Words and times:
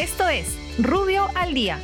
Esto 0.00 0.26
es 0.30 0.56
Rubio 0.78 1.26
al 1.34 1.52
Día. 1.52 1.78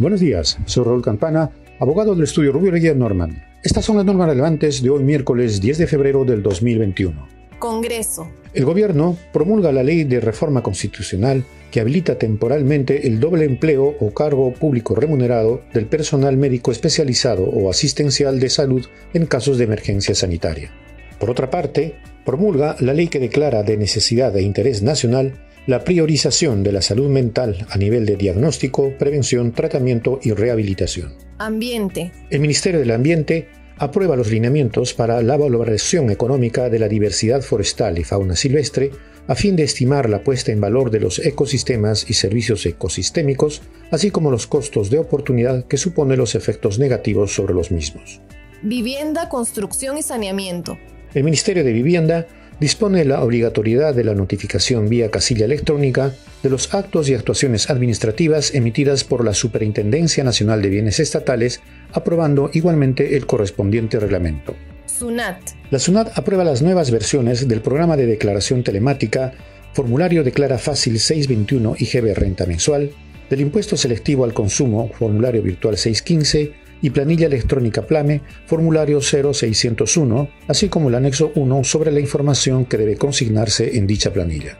Buenos 0.00 0.18
días, 0.18 0.58
soy 0.66 0.82
Raúl 0.82 1.00
Campana, 1.00 1.52
abogado 1.78 2.16
del 2.16 2.24
estudio 2.24 2.50
Rubio 2.50 2.72
Leguía 2.72 2.94
Norman. 2.94 3.44
Estas 3.62 3.84
son 3.84 3.96
las 3.96 4.04
normas 4.04 4.30
relevantes 4.30 4.82
de 4.82 4.90
hoy 4.90 5.04
miércoles 5.04 5.60
10 5.60 5.78
de 5.78 5.86
febrero 5.86 6.24
del 6.24 6.42
2021. 6.42 7.28
Congreso. 7.60 8.28
El 8.54 8.64
gobierno 8.64 9.16
promulga 9.32 9.70
la 9.70 9.84
ley 9.84 10.02
de 10.02 10.18
reforma 10.18 10.64
constitucional 10.64 11.44
que 11.70 11.78
habilita 11.78 12.18
temporalmente 12.18 13.06
el 13.06 13.20
doble 13.20 13.44
empleo 13.44 13.94
o 14.00 14.12
cargo 14.12 14.52
público 14.52 14.96
remunerado 14.96 15.62
del 15.72 15.86
personal 15.86 16.36
médico 16.36 16.72
especializado 16.72 17.44
o 17.44 17.70
asistencial 17.70 18.40
de 18.40 18.50
salud 18.50 18.84
en 19.14 19.26
casos 19.26 19.58
de 19.58 19.64
emergencia 19.64 20.16
sanitaria. 20.16 20.72
Por 21.20 21.30
otra 21.30 21.50
parte, 21.50 21.94
promulga 22.24 22.74
la 22.80 22.94
ley 22.94 23.06
que 23.06 23.20
declara 23.20 23.62
de 23.62 23.76
necesidad 23.76 24.32
de 24.32 24.42
interés 24.42 24.82
nacional 24.82 25.45
la 25.66 25.82
priorización 25.82 26.62
de 26.62 26.72
la 26.72 26.80
salud 26.80 27.08
mental 27.08 27.66
a 27.68 27.76
nivel 27.76 28.06
de 28.06 28.16
diagnóstico, 28.16 28.92
prevención, 28.98 29.52
tratamiento 29.52 30.20
y 30.22 30.32
rehabilitación. 30.32 31.14
Ambiente. 31.38 32.12
El 32.30 32.40
Ministerio 32.40 32.80
del 32.80 32.92
Ambiente 32.92 33.48
aprueba 33.78 34.16
los 34.16 34.30
lineamientos 34.30 34.94
para 34.94 35.20
la 35.22 35.36
valoración 35.36 36.10
económica 36.10 36.70
de 36.70 36.78
la 36.78 36.88
diversidad 36.88 37.42
forestal 37.42 37.98
y 37.98 38.04
fauna 38.04 38.36
silvestre 38.36 38.90
a 39.28 39.34
fin 39.34 39.56
de 39.56 39.64
estimar 39.64 40.08
la 40.08 40.22
puesta 40.22 40.52
en 40.52 40.60
valor 40.60 40.92
de 40.92 41.00
los 41.00 41.18
ecosistemas 41.18 42.08
y 42.08 42.14
servicios 42.14 42.64
ecosistémicos, 42.64 43.60
así 43.90 44.12
como 44.12 44.30
los 44.30 44.46
costos 44.46 44.88
de 44.88 44.98
oportunidad 44.98 45.66
que 45.66 45.78
supone 45.78 46.16
los 46.16 46.36
efectos 46.36 46.78
negativos 46.78 47.34
sobre 47.34 47.54
los 47.54 47.72
mismos. 47.72 48.20
Vivienda, 48.62 49.28
construcción 49.28 49.98
y 49.98 50.02
saneamiento. 50.02 50.78
El 51.12 51.24
Ministerio 51.24 51.64
de 51.64 51.72
Vivienda 51.72 52.26
dispone 52.60 53.04
la 53.04 53.22
obligatoriedad 53.22 53.94
de 53.94 54.04
la 54.04 54.14
notificación 54.14 54.88
vía 54.88 55.10
casilla 55.10 55.44
electrónica 55.44 56.14
de 56.42 56.50
los 56.50 56.72
actos 56.74 57.08
y 57.08 57.14
actuaciones 57.14 57.70
administrativas 57.70 58.54
emitidas 58.54 59.04
por 59.04 59.24
la 59.24 59.34
Superintendencia 59.34 60.24
Nacional 60.24 60.62
de 60.62 60.68
Bienes 60.68 61.00
Estatales, 61.00 61.60
aprobando 61.92 62.50
igualmente 62.52 63.16
el 63.16 63.26
correspondiente 63.26 63.98
reglamento. 63.98 64.54
SUNAT. 64.86 65.38
La 65.70 65.78
SUNAT 65.78 66.16
aprueba 66.16 66.44
las 66.44 66.62
nuevas 66.62 66.90
versiones 66.90 67.48
del 67.48 67.60
programa 67.60 67.96
de 67.96 68.06
declaración 68.06 68.62
telemática, 68.62 69.32
formulario 69.72 70.24
Declara 70.24 70.58
Fácil 70.58 70.98
621 70.98 71.76
IGB 71.78 72.14
Renta 72.14 72.46
Mensual, 72.46 72.90
del 73.28 73.40
impuesto 73.40 73.76
selectivo 73.76 74.24
al 74.24 74.32
consumo, 74.32 74.90
formulario 74.96 75.42
virtual 75.42 75.76
615, 75.76 76.65
y 76.82 76.90
planilla 76.90 77.26
electrónica 77.26 77.82
Plame, 77.82 78.22
formulario 78.46 79.00
0601, 79.00 80.28
así 80.48 80.68
como 80.68 80.88
el 80.88 80.94
anexo 80.94 81.32
1 81.34 81.64
sobre 81.64 81.92
la 81.92 82.00
información 82.00 82.64
que 82.64 82.76
debe 82.76 82.96
consignarse 82.96 83.76
en 83.76 83.86
dicha 83.86 84.12
planilla. 84.12 84.56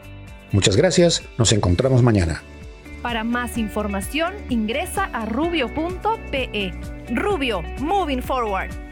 Muchas 0.51 0.75
gracias, 0.75 1.23
nos 1.37 1.51
encontramos 1.51 2.03
mañana. 2.03 2.41
Para 3.01 3.23
más 3.23 3.57
información 3.57 4.33
ingresa 4.49 5.05
a 5.05 5.25
rubio.pe. 5.25 6.71
Rubio, 7.13 7.61
moving 7.79 8.21
forward. 8.21 8.86